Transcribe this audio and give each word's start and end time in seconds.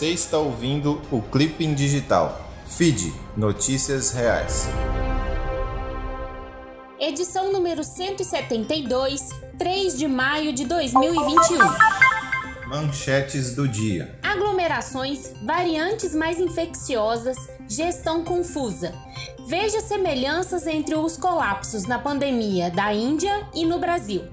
Você 0.00 0.12
está 0.12 0.38
ouvindo 0.38 1.02
o 1.12 1.20
Clipping 1.20 1.74
Digital. 1.74 2.40
Feed 2.66 3.12
Notícias 3.36 4.12
Reais. 4.12 4.66
Edição 6.98 7.52
número 7.52 7.84
172, 7.84 9.28
3 9.58 9.98
de 9.98 10.08
maio 10.08 10.54
de 10.54 10.64
2021. 10.64 11.58
Manchetes 12.66 13.54
do 13.54 13.68
dia: 13.68 14.18
Aglomerações, 14.22 15.34
variantes 15.44 16.14
mais 16.14 16.40
infecciosas, 16.40 17.36
gestão 17.68 18.24
confusa. 18.24 18.94
Veja 19.46 19.82
semelhanças 19.82 20.66
entre 20.66 20.94
os 20.94 21.18
colapsos 21.18 21.84
na 21.84 21.98
pandemia 21.98 22.70
da 22.70 22.90
Índia 22.94 23.46
e 23.52 23.66
no 23.66 23.78
Brasil. 23.78 24.24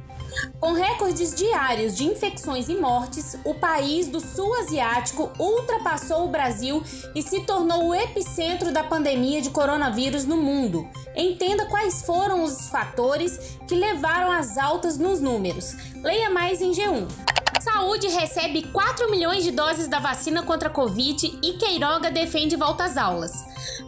Com 0.59 0.73
recordes 0.73 1.34
diários 1.36 1.95
de 1.95 2.05
infecções 2.05 2.70
e 2.70 2.76
mortes, 2.76 3.38
o 3.44 3.54
país 3.54 4.08
do 4.08 4.20
sul 4.20 4.54
asiático 4.55 5.31
ultrapassou 5.40 6.26
o 6.26 6.30
Brasil 6.30 6.84
e 7.16 7.22
se 7.22 7.41
tornou 7.41 7.90
o 7.90 7.95
epicentro 7.95 8.71
da 8.71 8.84
pandemia 8.84 9.41
de 9.41 9.49
coronavírus 9.49 10.26
no 10.26 10.38
mundo. 10.38 10.88
Entenda 11.16 11.66
quais 11.66 12.02
foram 12.04 12.44
os 12.44 12.70
fatores 12.70 13.58
que 13.68 13.76
levaram 13.76 14.32
às 14.32 14.58
altas 14.58 14.98
nos 14.98 15.20
números. 15.20 15.76
Leia 16.04 16.30
mais 16.30 16.62
em 16.62 16.71
G1. 16.71 17.37
Saúde 17.73 18.07
recebe 18.07 18.63
4 18.63 19.12
milhões 19.12 19.44
de 19.44 19.52
doses 19.52 19.89
da 19.89 19.99
vacina 19.99 20.41
contra 20.41 20.70
a 20.70 20.71
Covid 20.71 21.38
e 21.44 21.53
Queiroga 21.57 22.09
defende 22.09 22.55
volta 22.55 22.85
às 22.85 22.95
aulas. 22.95 23.34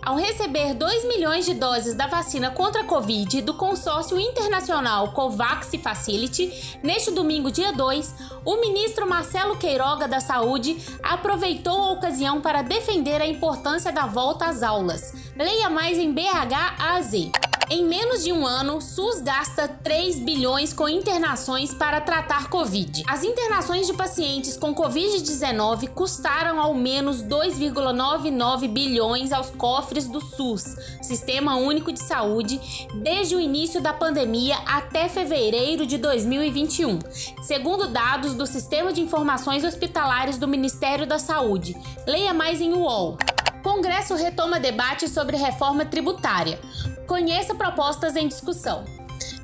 Ao 0.05 0.17
receber 0.17 0.73
2 0.73 1.08
milhões 1.08 1.45
de 1.45 1.53
doses 1.53 1.95
da 1.95 2.05
vacina 2.05 2.52
contra 2.52 2.81
a 2.81 2.83
Covid 2.83 3.41
do 3.41 3.53
consórcio 3.53 4.19
internacional 4.19 5.13
COVAX 5.13 5.71
Facility, 5.81 6.77
neste 6.83 7.09
domingo, 7.11 7.49
dia 7.49 7.71
2, 7.71 8.16
o 8.44 8.58
ministro 8.58 9.08
Marcelo 9.08 9.55
Queiroga 9.55 10.09
da 10.09 10.19
Saúde 10.19 10.77
aproveitou 11.02 11.81
a 11.81 11.91
ocasião 11.93 12.41
para 12.41 12.61
defender 12.61 13.21
a 13.21 13.27
importância 13.27 13.93
da 13.93 14.05
volta 14.05 14.47
às 14.47 14.61
aulas. 14.61 15.14
Leia 15.38 15.69
mais 15.69 15.97
em 15.97 16.11
BHAZ. 16.11 17.48
Em 17.72 17.86
menos 17.86 18.23
de 18.23 18.34
um 18.34 18.48
ano, 18.48 18.81
SUS 18.81 19.22
gasta 19.22 19.67
3 19.67 20.22
bilhões 20.22 20.73
com 20.73 20.89
internações 20.89 21.72
para 21.72 22.02
tratar 22.02 22.50
Covid. 22.50 23.03
As 23.08 23.23
internações 23.23 23.86
de 23.86 23.94
pacientes 23.94 24.58
com 24.58 24.73
Covid-19 24.73 25.89
custaram 25.89 26.59
ao 26.59 26.73
menos 26.73 27.22
2,99 27.22 28.67
bilhões 28.67 29.31
aos 29.31 29.52
cofres 29.52 30.08
do 30.08 30.20
SUS, 30.20 30.64
Sistema 31.03 31.58
Único 31.58 31.92
de 31.92 32.02
Saúde, 32.02 32.59
desde 33.03 33.36
o 33.36 33.39
início 33.39 33.80
da 33.80 33.94
pandemia 33.94 34.58
até 34.66 35.08
fevereiro 35.08 35.86
de 35.86 36.00
2021, 36.00 36.98
segundo 37.44 37.88
dados 37.88 38.33
do 38.33 38.48
Sistema 38.48 38.92
de 38.92 39.02
Informações 39.02 39.64
Hospitalares 39.64 40.39
do 40.39 40.48
Ministério 40.48 41.06
da 41.06 41.20
Saúde. 41.20 41.78
Leia 42.08 42.33
mais 42.33 42.61
em 42.61 42.73
UOL. 42.73 43.16
Congresso 43.63 44.15
retoma 44.15 44.59
debate 44.59 45.07
sobre 45.07 45.35
reforma 45.35 45.85
tributária. 45.85 46.59
Conheça 47.05 47.53
propostas 47.55 48.15
em 48.15 48.27
discussão. 48.27 48.85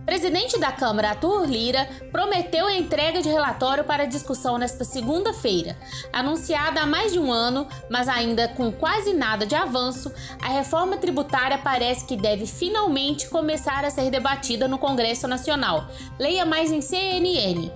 Presidente 0.06 0.60
da 0.60 0.72
Câmara, 0.72 1.10
Arthur 1.10 1.46
Lira, 1.46 1.90
prometeu 2.12 2.68
a 2.68 2.74
entrega 2.74 3.24
de 3.24 3.30
relatório 3.30 3.84
para 3.84 4.06
discussão 4.06 4.58
nesta 4.58 4.84
segunda-feira. 4.84 5.76
Anunciada 6.14 6.82
há 6.82 6.86
mais 6.86 7.12
de 7.12 7.18
um 7.18 7.32
ano, 7.32 7.68
mas 7.90 8.08
ainda 8.08 8.48
com 8.50 8.72
quase 8.72 9.14
nada 9.14 9.48
de 9.48 9.56
avanço, 9.56 10.14
a 10.40 10.50
reforma 10.50 10.98
tributária 10.98 11.58
parece 11.58 12.06
que 12.06 12.16
deve 12.16 12.46
finalmente 12.46 13.28
começar 13.30 13.84
a 13.84 13.90
ser 13.90 14.12
debatida 14.12 14.68
no 14.68 14.78
Congresso 14.78 15.28
Nacional. 15.28 15.88
Leia 16.20 16.46
mais 16.46 16.72
em 16.72 16.82
CNN. 16.82 17.72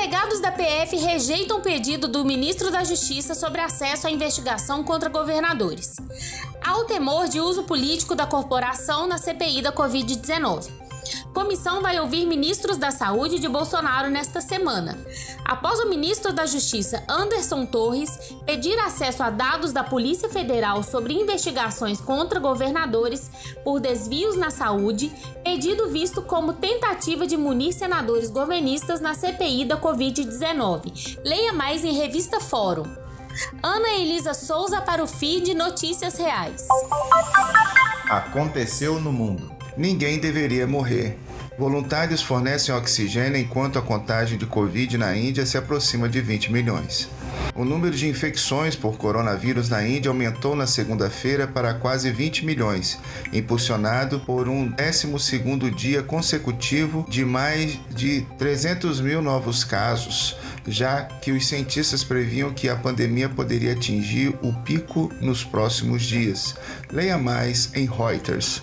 Delegados 0.00 0.40
da 0.40 0.50
PF 0.50 0.96
rejeitam 0.96 1.60
pedido 1.60 2.08
do 2.08 2.24
ministro 2.24 2.70
da 2.70 2.82
Justiça 2.82 3.34
sobre 3.34 3.60
acesso 3.60 4.06
à 4.06 4.10
investigação 4.10 4.82
contra 4.82 5.10
governadores. 5.10 5.96
Há 6.64 6.78
o 6.78 6.84
temor 6.84 7.28
de 7.28 7.38
uso 7.38 7.64
político 7.64 8.14
da 8.14 8.24
corporação 8.24 9.06
na 9.06 9.18
CPI 9.18 9.60
da 9.60 9.70
Covid-19. 9.70 10.70
Comissão 11.34 11.80
vai 11.80 12.00
ouvir 12.00 12.26
ministros 12.26 12.76
da 12.76 12.90
Saúde 12.90 13.38
de 13.38 13.48
Bolsonaro 13.48 14.10
nesta 14.10 14.40
semana. 14.40 14.98
Após 15.44 15.78
o 15.80 15.88
ministro 15.88 16.32
da 16.32 16.46
Justiça, 16.46 17.04
Anderson 17.08 17.66
Torres, 17.66 18.18
pedir 18.44 18.78
acesso 18.78 19.22
a 19.22 19.30
dados 19.30 19.72
da 19.72 19.84
Polícia 19.84 20.28
Federal 20.28 20.82
sobre 20.82 21.14
investigações 21.14 22.00
contra 22.00 22.40
governadores 22.40 23.30
por 23.62 23.80
desvios 23.80 24.36
na 24.36 24.50
saúde, 24.50 25.12
pedido 25.50 25.90
visto 25.90 26.22
como 26.22 26.52
tentativa 26.52 27.26
de 27.26 27.36
munir 27.36 27.72
senadores 27.72 28.30
governistas 28.30 29.00
na 29.00 29.14
CPI 29.14 29.64
da 29.64 29.76
Covid-19. 29.76 31.18
Leia 31.24 31.52
mais 31.52 31.84
em 31.84 31.92
Revista 31.92 32.38
Fórum. 32.38 32.84
Ana 33.60 33.88
Elisa 33.94 34.32
Souza 34.32 34.80
para 34.80 35.02
o 35.02 35.08
feed 35.08 35.52
Notícias 35.52 36.16
Reais. 36.16 36.68
Aconteceu 38.08 39.00
no 39.00 39.12
mundo. 39.12 39.50
Ninguém 39.76 40.20
deveria 40.20 40.68
morrer. 40.68 41.18
Voluntários 41.58 42.22
fornecem 42.22 42.72
oxigênio 42.72 43.36
enquanto 43.36 43.76
a 43.76 43.82
contagem 43.82 44.38
de 44.38 44.46
Covid 44.46 44.96
na 44.96 45.16
Índia 45.16 45.44
se 45.44 45.58
aproxima 45.58 46.08
de 46.08 46.20
20 46.20 46.52
milhões. 46.52 47.08
O 47.54 47.64
número 47.64 47.94
de 47.94 48.08
infecções 48.08 48.74
por 48.74 48.96
coronavírus 48.96 49.68
na 49.68 49.86
Índia 49.86 50.08
aumentou 50.08 50.56
na 50.56 50.66
segunda-feira 50.66 51.46
para 51.46 51.74
quase 51.74 52.10
20 52.10 52.46
milhões, 52.46 52.98
impulsionado 53.32 54.20
por 54.20 54.48
um 54.48 54.70
12º 54.72 55.74
dia 55.74 56.02
consecutivo 56.02 57.04
de 57.08 57.24
mais 57.24 57.78
de 57.90 58.22
300 58.38 59.00
mil 59.00 59.20
novos 59.20 59.62
casos, 59.62 60.36
já 60.66 61.02
que 61.02 61.32
os 61.32 61.46
cientistas 61.46 62.02
previam 62.02 62.52
que 62.52 62.68
a 62.68 62.76
pandemia 62.76 63.28
poderia 63.28 63.72
atingir 63.72 64.34
o 64.42 64.52
pico 64.62 65.12
nos 65.20 65.44
próximos 65.44 66.02
dias. 66.02 66.54
Leia 66.90 67.18
mais 67.18 67.70
em 67.74 67.86
Reuters. 67.86 68.62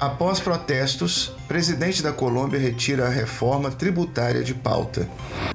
Após 0.00 0.38
protestos, 0.38 1.32
presidente 1.48 2.04
da 2.04 2.12
Colômbia 2.12 2.60
retira 2.60 3.06
a 3.06 3.10
reforma 3.10 3.68
tributária 3.68 4.44
de 4.44 4.54
pauta. 4.54 5.08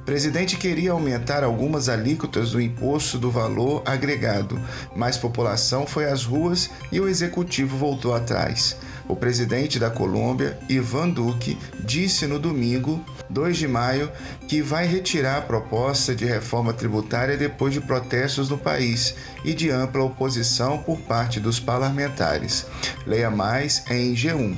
Presidente 0.04 0.58
queria 0.58 0.92
aumentar 0.92 1.46
algumas 1.46 1.88
alíquotas 1.88 2.52
do 2.52 2.60
imposto 2.60 3.18
do 3.18 3.32
valor 3.32 3.82
agregado, 3.86 4.60
mas 4.94 5.18
população 5.18 5.88
foi 5.88 6.12
às 6.12 6.26
ruas 6.26 6.70
e 6.92 7.00
o 7.00 7.08
executivo 7.08 7.78
voltou 7.78 8.14
atrás. 8.14 8.76
O 9.08 9.16
presidente 9.16 9.78
da 9.80 9.90
Colômbia, 9.90 10.58
Ivan 10.70 11.10
Duque, 11.10 11.58
disse 11.80 12.26
no 12.26 12.40
domingo, 12.40 13.04
2 13.30 13.58
de 13.58 13.68
maio, 13.68 14.10
que 14.48 14.62
vai 14.62 14.88
retirar 14.88 15.38
a 15.38 15.42
proposta 15.42 16.16
de 16.16 16.26
reforma 16.26 16.74
tributária 16.74 17.36
depois 17.38 17.74
de 17.74 17.82
protestos 17.82 18.50
no 18.50 18.58
país 18.58 19.16
e 19.44 19.54
de 19.54 19.70
ampla 19.70 20.04
oposição 20.04 20.78
por 20.78 21.00
parte 21.02 21.40
dos 21.40 21.60
parlamentares. 21.60 22.66
Leia 23.06 23.30
mais 23.30 23.84
em 23.90 24.14
G1. 24.14 24.56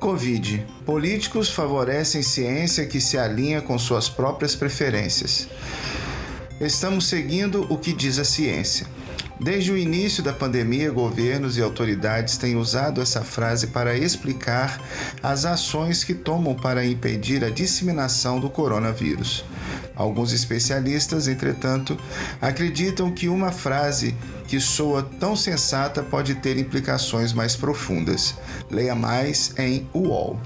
Covid. 0.00 0.66
Políticos 0.84 1.48
favorecem 1.50 2.22
ciência 2.22 2.86
que 2.86 3.00
se 3.00 3.16
alinha 3.16 3.62
com 3.62 3.78
suas 3.78 4.08
próprias 4.08 4.54
preferências. 4.54 5.48
Estamos 6.60 7.08
seguindo 7.08 7.66
o 7.72 7.78
que 7.78 7.92
diz 7.92 8.18
a 8.18 8.24
ciência. 8.24 8.86
Desde 9.44 9.70
o 9.70 9.76
início 9.76 10.22
da 10.22 10.32
pandemia, 10.32 10.90
governos 10.90 11.58
e 11.58 11.62
autoridades 11.62 12.38
têm 12.38 12.56
usado 12.56 13.02
essa 13.02 13.22
frase 13.22 13.66
para 13.66 13.94
explicar 13.94 14.80
as 15.22 15.44
ações 15.44 16.02
que 16.02 16.14
tomam 16.14 16.54
para 16.54 16.82
impedir 16.82 17.44
a 17.44 17.50
disseminação 17.50 18.40
do 18.40 18.48
coronavírus. 18.48 19.44
Alguns 19.94 20.32
especialistas, 20.32 21.28
entretanto, 21.28 21.98
acreditam 22.40 23.12
que 23.12 23.28
uma 23.28 23.52
frase 23.52 24.16
que 24.48 24.58
soa 24.58 25.02
tão 25.02 25.36
sensata 25.36 26.02
pode 26.02 26.36
ter 26.36 26.56
implicações 26.56 27.34
mais 27.34 27.54
profundas. 27.54 28.34
Leia 28.70 28.94
mais 28.94 29.52
em 29.58 29.86
UOL. 29.92 30.40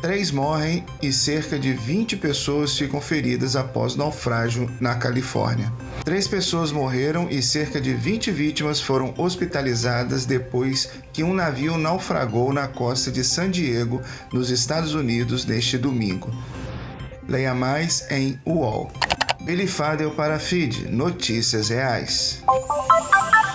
Três 0.00 0.30
morrem 0.30 0.84
e 1.02 1.12
cerca 1.12 1.58
de 1.58 1.72
20 1.72 2.18
pessoas 2.18 2.78
ficam 2.78 3.00
feridas 3.00 3.56
após 3.56 3.96
naufrágio 3.96 4.70
na 4.80 4.94
Califórnia. 4.94 5.72
Três 6.04 6.28
pessoas 6.28 6.70
morreram 6.70 7.28
e 7.28 7.42
cerca 7.42 7.80
de 7.80 7.92
20 7.94 8.30
vítimas 8.30 8.80
foram 8.80 9.12
hospitalizadas 9.18 10.24
depois 10.24 10.88
que 11.12 11.24
um 11.24 11.34
navio 11.34 11.76
naufragou 11.76 12.52
na 12.52 12.68
costa 12.68 13.10
de 13.10 13.24
San 13.24 13.50
Diego, 13.50 14.00
nos 14.32 14.50
Estados 14.50 14.94
Unidos, 14.94 15.44
neste 15.44 15.76
domingo. 15.76 16.30
Leia 17.28 17.52
mais 17.52 18.06
em 18.08 18.38
UOL. 18.46 18.92
Billy 19.42 19.66
Fadel 19.66 20.12
para 20.12 20.38
Feed 20.38 20.88
Notícias 20.88 21.70
Reais. 21.70 22.40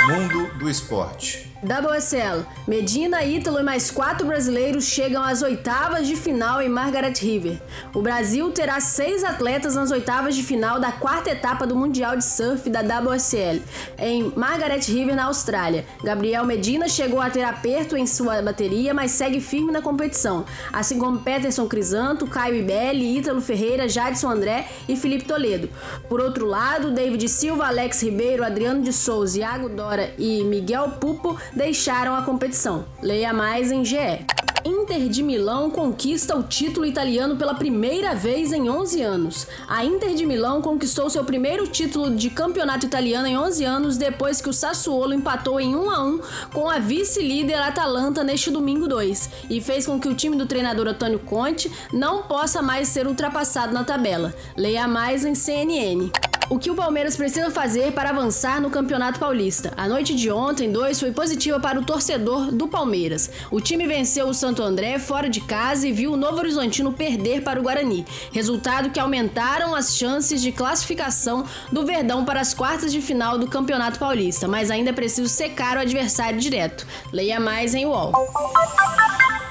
Mundo 0.08 0.54
do 0.58 0.70
Esporte. 0.70 1.53
WSL. 1.64 2.46
Medina, 2.68 3.24
Ítalo 3.24 3.60
e 3.60 3.64
mais 3.64 3.90
quatro 3.90 4.28
brasileiros 4.28 4.84
chegam 4.84 5.24
às 5.24 5.42
oitavas 5.42 6.06
de 6.06 6.16
final 6.16 6.62
em 6.62 6.68
Margaret 6.68 7.14
River. 7.18 7.62
O 7.94 8.02
Brasil 8.02 8.52
terá 8.52 8.80
seis 8.82 9.24
atletas 9.24 9.76
nas 9.76 9.90
oitavas 9.90 10.36
de 10.36 10.44
final 10.44 10.80
da 10.80 10.92
quarta 10.92 11.30
etapa 11.30 11.66
do 11.66 11.76
Mundial 11.76 12.18
de 12.18 12.26
Surf 12.26 12.70
da 12.70 12.82
WSL, 12.82 13.62
em 13.98 14.34
Margaret 14.36 14.82
River, 14.88 15.16
na 15.16 15.26
Austrália. 15.26 15.86
Gabriel 16.04 16.46
Medina 16.46 16.88
chegou 16.88 17.22
a 17.22 17.30
ter 17.30 17.44
aperto 17.44 17.96
em 17.96 18.06
sua 18.06 18.42
bateria, 18.42 18.94
mas 18.94 19.12
segue 19.12 19.40
firme 19.40 19.72
na 19.72 19.82
competição, 19.82 20.46
assim 20.72 21.00
como 21.00 21.20
Peterson 21.20 21.68
Crisanto, 21.68 22.28
Caio 22.28 22.56
Ibelli, 22.56 23.18
Ítalo 23.18 23.42
Ferreira, 23.42 23.88
Jadson 23.88 24.30
André 24.30 24.68
e 24.88 24.98
Felipe 24.98 25.26
Toledo. 25.26 25.70
Por 26.10 26.20
outro 26.20 26.46
lado, 26.46 26.92
David 26.92 27.28
Silva, 27.30 27.68
Alex 27.68 28.02
Ribeiro, 28.04 28.44
Adriano 28.44 28.82
de 28.82 28.92
Souza, 28.92 29.40
Iago 29.40 29.70
Dora 29.70 30.14
e 30.18 30.44
Miguel 30.44 30.90
Pupo 31.00 31.38
deixaram 31.56 32.16
a 32.16 32.22
competição. 32.22 32.86
Leia 33.02 33.34
mais 33.34 33.72
em 33.72 33.84
GE. 33.84 34.26
Inter 34.66 35.10
de 35.10 35.22
Milão 35.22 35.70
conquista 35.70 36.38
o 36.38 36.44
título 36.44 36.86
italiano 36.86 37.36
pela 37.36 37.54
primeira 37.54 38.16
vez 38.16 38.54
em 38.54 38.70
11 38.70 39.02
anos. 39.02 39.48
A 39.68 39.84
Inter 39.84 40.14
de 40.16 40.26
Milão 40.26 40.62
conquistou 40.62 41.10
seu 41.10 41.26
primeiro 41.26 41.68
título 41.68 42.16
de 42.16 42.30
campeonato 42.30 42.86
italiano 42.86 43.28
em 43.28 43.38
11 43.38 43.66
anos 43.66 43.98
depois 43.98 44.40
que 44.40 44.50
o 44.50 44.54
Sassuolo 44.54 45.14
empatou 45.14 45.60
em 45.60 45.76
1 45.76 45.90
a 45.90 46.04
1 46.06 46.20
com 46.54 46.70
a 46.70 46.80
vice-líder 46.80 47.62
Atalanta 47.62 48.24
neste 48.24 48.50
domingo 48.50 48.88
2 48.88 49.30
e 49.50 49.60
fez 49.60 49.86
com 49.86 50.00
que 50.00 50.08
o 50.08 50.16
time 50.16 50.38
do 50.38 50.46
treinador 50.46 50.88
Antônio 50.88 51.20
Conte 51.20 51.70
não 51.92 52.24
possa 52.24 52.62
mais 52.62 52.88
ser 52.88 53.06
ultrapassado 53.06 53.74
na 53.74 53.84
tabela. 53.84 54.34
Leia 54.56 54.88
mais 54.88 55.26
em 55.26 55.36
CNN. 55.36 56.10
O 56.54 56.60
que 56.60 56.70
o 56.70 56.76
Palmeiras 56.76 57.16
precisa 57.16 57.50
fazer 57.50 57.94
para 57.94 58.12
avançar 58.12 58.62
no 58.62 58.70
Campeonato 58.70 59.18
Paulista? 59.18 59.74
A 59.76 59.88
noite 59.88 60.14
de 60.14 60.30
ontem, 60.30 60.72
2, 60.72 61.00
foi 61.00 61.12
positiva 61.12 61.60
para 61.60 61.80
o 61.80 61.84
torcedor 61.84 62.52
do 62.52 62.68
Palmeiras. 62.68 63.28
O 63.50 63.60
time 63.60 63.88
venceu 63.88 64.28
o 64.28 64.36
Santo 64.36 64.62
André 64.62 65.00
fora 65.00 65.28
de 65.28 65.42
casa 65.42 65.88
e 65.88 65.92
viu 65.92 66.14
o 66.14 66.16
Novo 66.16 66.38
Horizontino 66.38 66.94
perder 66.94 67.42
para 67.42 67.60
o 67.60 67.64
Guarani, 67.64 68.06
resultado 68.32 68.92
que 68.92 69.00
aumentaram 69.00 69.74
as 69.74 69.98
chances 69.98 70.44
de 70.44 70.52
classificação 70.52 71.44
do 71.72 71.88
Verdão 71.88 72.24
para 72.24 72.42
as 72.42 72.54
quartas 72.54 72.92
de 72.92 73.02
final 73.02 73.36
do 73.36 73.48
Campeonato 73.48 73.98
Paulista, 73.98 74.48
mas 74.48 74.70
ainda 74.70 74.92
é 74.92 74.94
preciso 74.94 75.30
secar 75.30 75.78
o 75.78 75.80
adversário 75.80 76.40
direto. 76.40 76.86
Leia 77.12 77.40
mais 77.40 77.74
em 77.74 77.88
UOL. 77.88 78.14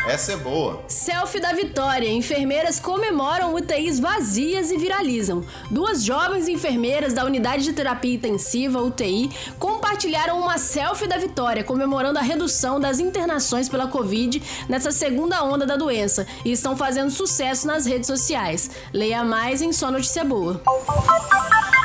Essa 0.07 0.33
é 0.33 0.37
boa. 0.37 0.83
Selfie 0.89 1.41
da 1.41 1.53
vitória. 1.53 2.09
Enfermeiras 2.09 2.81
comemoram 2.81 3.55
UTIs 3.55 4.01
vazias 4.01 4.73
e 4.73 4.77
viralizam. 4.77 5.45
Duas 5.71 6.03
jovens 6.03 6.49
enfermeiras 6.49 7.13
da 7.13 7.25
unidade 7.25 7.63
de 7.63 7.73
terapia 7.73 8.15
intensiva, 8.15 8.83
UTI, 8.83 9.31
compartilharam 9.61 10.41
uma 10.41 10.59
selfie 10.59 11.07
da 11.07 11.19
vitória, 11.19 11.63
comemorando 11.63 12.19
a 12.19 12.23
redução 12.23 12.81
das 12.81 12.99
internações 12.99 13.69
pela 13.69 13.87
Covid 13.87 14.43
nessa 14.69 14.91
segunda 14.91 15.45
onda 15.45 15.65
da 15.65 15.77
doença 15.77 16.27
e 16.45 16.51
estão 16.51 16.77
fazendo 16.77 17.11
sucesso 17.11 17.67
nas 17.69 17.87
redes 17.87 18.09
sociais. 18.09 18.71
Leia 18.93 19.23
mais 19.23 19.63
em 19.63 19.73
Só 19.73 19.89
Notícia 19.89 20.25
Boa. 20.25 20.61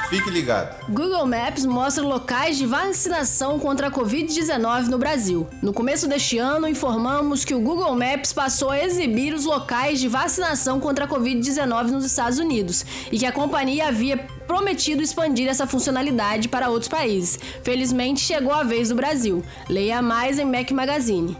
Fique 0.09 0.29
ligado. 0.29 0.85
Google 0.87 1.25
Maps 1.25 1.65
mostra 1.65 2.01
locais 2.01 2.57
de 2.57 2.65
vacinação 2.65 3.59
contra 3.59 3.87
a 3.87 3.91
Covid-19 3.91 4.87
no 4.87 4.97
Brasil. 4.97 5.45
No 5.61 5.73
começo 5.73 6.07
deste 6.07 6.37
ano, 6.37 6.65
informamos 6.65 7.43
que 7.43 7.53
o 7.53 7.59
Google 7.59 7.93
Maps 7.93 8.31
passou 8.31 8.69
a 8.69 8.79
exibir 8.79 9.33
os 9.33 9.43
locais 9.43 9.99
de 9.99 10.07
vacinação 10.07 10.79
contra 10.79 11.03
a 11.03 11.07
Covid-19 11.09 11.87
nos 11.87 12.05
Estados 12.05 12.39
Unidos 12.39 12.85
e 13.11 13.19
que 13.19 13.25
a 13.25 13.33
companhia 13.33 13.89
havia 13.89 14.17
prometido 14.47 15.03
expandir 15.03 15.49
essa 15.49 15.67
funcionalidade 15.67 16.47
para 16.47 16.69
outros 16.69 16.87
países. 16.87 17.37
Felizmente, 17.61 18.21
chegou 18.21 18.53
a 18.53 18.63
vez 18.63 18.87
do 18.87 18.95
Brasil. 18.95 19.43
Leia 19.67 20.01
mais 20.01 20.39
em 20.39 20.45
Mac 20.45 20.71
Magazine. 20.71 21.35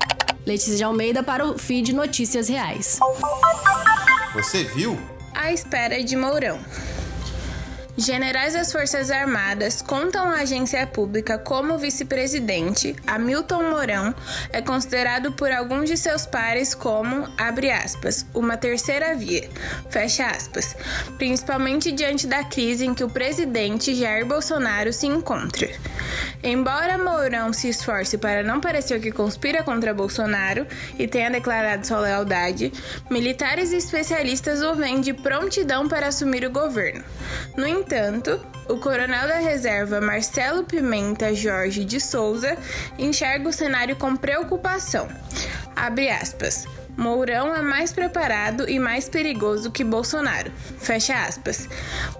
Letícia 0.45 0.75
de 0.75 0.83
Almeida 0.83 1.23
para 1.23 1.45
o 1.45 1.57
feed 1.57 1.93
Notícias 1.93 2.49
Reais. 2.49 2.99
Você 4.33 4.65
viu? 4.65 4.99
À 5.33 5.53
espera 5.53 6.03
de 6.03 6.17
Mourão. 6.17 6.59
Generais 7.99 8.53
das 8.53 8.71
Forças 8.71 9.09
Armadas 9.09 9.81
contam 9.81 10.29
à 10.29 10.41
agência 10.41 10.85
pública 10.85 11.35
como 11.35 11.79
vice-presidente, 11.79 12.95
Hamilton 13.07 13.71
Mourão, 13.71 14.13
é 14.51 14.61
considerado 14.61 15.31
por 15.31 15.51
alguns 15.51 15.89
de 15.89 15.97
seus 15.97 16.23
pares 16.23 16.75
como, 16.75 17.27
abre 17.35 17.71
aspas, 17.71 18.23
uma 18.35 18.55
terceira 18.55 19.15
via, 19.15 19.49
fecha 19.89 20.27
aspas, 20.27 20.75
principalmente 21.17 21.91
diante 21.91 22.27
da 22.27 22.43
crise 22.43 22.85
em 22.85 22.93
que 22.93 23.03
o 23.03 23.09
presidente 23.09 23.95
Jair 23.95 24.27
Bolsonaro 24.27 24.93
se 24.93 25.07
encontra. 25.07 25.67
Embora 26.43 26.99
Mourão 26.99 27.51
se 27.51 27.67
esforce 27.67 28.15
para 28.15 28.43
não 28.43 28.61
parecer 28.61 29.01
que 29.01 29.11
conspira 29.11 29.63
contra 29.63 29.91
Bolsonaro 29.91 30.67
e 30.99 31.07
tenha 31.07 31.31
declarado 31.31 31.85
sua 31.85 31.99
lealdade, 31.99 32.71
militares 33.09 33.71
e 33.71 33.77
especialistas 33.77 34.61
o 34.61 34.75
veem 34.75 35.01
de 35.01 35.13
prontidão 35.13 35.87
para 35.87 36.07
assumir 36.07 36.45
o 36.45 36.51
governo. 36.51 37.03
No 37.57 37.67
entanto, 37.87 38.45
o 38.67 38.77
coronel 38.77 39.29
da 39.29 39.37
reserva 39.37 40.01
Marcelo 40.01 40.65
Pimenta 40.65 41.33
Jorge 41.33 41.85
de 41.85 42.01
Souza 42.01 42.57
enxerga 42.99 43.47
o 43.47 43.53
cenário 43.53 43.95
com 43.95 44.13
preocupação. 44.13 45.07
Abre 45.73 46.09
aspas. 46.09 46.67
Mourão 46.97 47.55
é 47.55 47.61
mais 47.61 47.93
preparado 47.93 48.69
e 48.69 48.77
mais 48.77 49.07
perigoso 49.07 49.71
que 49.71 49.85
Bolsonaro. 49.85 50.51
Fecha 50.79 51.13
aspas. 51.13 51.69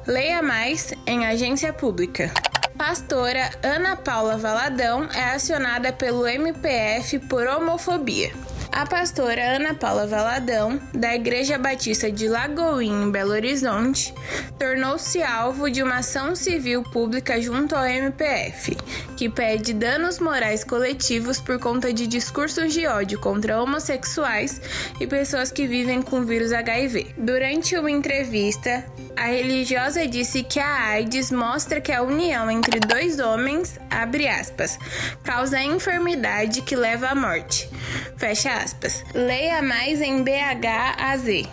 Leia 0.05 0.41
mais 0.41 0.93
em 1.05 1.25
agência 1.25 1.73
pública. 1.73 2.31
Pastora 2.77 3.49
Ana 3.61 3.97
Paula 3.97 4.37
Valadão 4.37 5.09
é 5.13 5.31
acionada 5.31 5.91
pelo 5.91 6.25
MPF 6.25 7.19
por 7.27 7.45
homofobia. 7.45 8.31
A 8.77 8.85
pastora 8.85 9.55
Ana 9.55 9.73
Paula 9.73 10.05
Valadão, 10.05 10.79
da 10.93 11.15
Igreja 11.15 11.57
Batista 11.57 12.11
de 12.11 12.27
Lagoinha, 12.27 13.07
em 13.07 13.09
Belo 13.09 13.31
Horizonte, 13.31 14.13
tornou-se 14.59 15.19
alvo 15.23 15.67
de 15.67 15.81
uma 15.81 15.95
ação 15.95 16.35
civil 16.35 16.83
pública 16.83 17.41
junto 17.41 17.75
ao 17.75 17.83
MPF, 17.83 18.77
que 19.17 19.29
pede 19.29 19.73
danos 19.73 20.19
morais 20.19 20.63
coletivos 20.63 21.41
por 21.41 21.57
conta 21.57 21.91
de 21.91 22.05
discursos 22.05 22.71
de 22.71 22.85
ódio 22.85 23.19
contra 23.19 23.59
homossexuais 23.59 24.61
e 25.01 25.07
pessoas 25.07 25.49
que 25.49 25.65
vivem 25.65 26.03
com 26.03 26.23
vírus 26.23 26.53
HIV. 26.53 27.15
Durante 27.17 27.75
uma 27.75 27.89
entrevista, 27.89 28.85
a 29.17 29.25
religiosa 29.25 30.07
disse 30.07 30.43
que 30.43 30.59
a 30.59 30.89
AIDS 30.89 31.31
mostra 31.31 31.81
que 31.81 31.91
a 31.91 32.03
união 32.03 32.49
entre 32.51 32.79
dois 32.79 33.19
homens, 33.19 33.79
abre 33.89 34.27
aspas, 34.27 34.77
causa 35.23 35.59
enfermidade 35.61 36.61
que 36.61 36.75
leva 36.75 37.07
à 37.07 37.15
morte. 37.15 37.69
Fecha 38.17 38.51
aspas. 38.51 39.03
Leia 39.13 39.61
mais 39.61 40.01
em 40.01 40.23
BHAZ. 40.23 41.47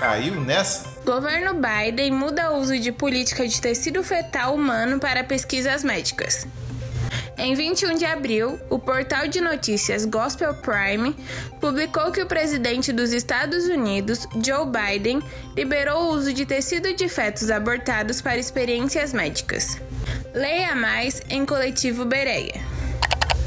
Caiu 0.00 0.40
nessa? 0.40 0.96
Governo 1.04 1.54
Biden 1.54 2.10
muda 2.10 2.50
o 2.50 2.58
uso 2.58 2.76
de 2.78 2.90
política 2.90 3.46
de 3.46 3.60
tecido 3.60 4.02
fetal 4.02 4.54
humano 4.54 4.98
para 4.98 5.22
pesquisas 5.22 5.84
médicas. 5.84 6.46
Em 7.38 7.54
21 7.54 7.96
de 7.96 8.04
abril, 8.06 8.58
o 8.70 8.78
portal 8.78 9.28
de 9.28 9.40
notícias 9.40 10.06
Gospel 10.06 10.54
Prime 10.54 11.14
publicou 11.60 12.10
que 12.10 12.22
o 12.22 12.26
presidente 12.26 12.92
dos 12.92 13.12
Estados 13.12 13.66
Unidos, 13.66 14.26
Joe 14.42 14.66
Biden, 14.66 15.22
liberou 15.54 16.04
o 16.04 16.14
uso 16.14 16.32
de 16.32 16.46
tecido 16.46 16.94
de 16.94 17.08
fetos 17.08 17.50
abortados 17.50 18.22
para 18.22 18.38
experiências 18.38 19.12
médicas. 19.12 19.78
Leia 20.34 20.74
mais 20.74 21.20
em 21.28 21.44
Coletivo 21.44 22.04
Bereia. 22.06 22.60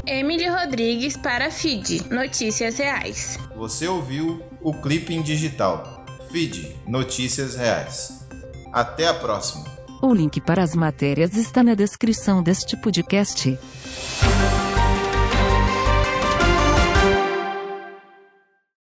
Emily 0.06 0.46
Rodrigues 0.46 1.16
para 1.16 1.50
Feed 1.50 2.08
Notícias 2.10 2.78
Reais. 2.78 3.38
Você 3.56 3.86
ouviu 3.86 4.42
o 4.60 4.72
Clipping 4.72 5.22
Digital. 5.22 6.04
Feed 6.30 6.76
Notícias 6.86 7.56
Reais. 7.56 8.26
Até 8.72 9.08
a 9.08 9.14
próxima. 9.14 9.69
O 10.02 10.14
link 10.14 10.40
para 10.40 10.62
as 10.62 10.74
matérias 10.74 11.36
está 11.36 11.62
na 11.62 11.74
descrição 11.74 12.42
deste 12.42 12.74
podcast. 12.74 13.58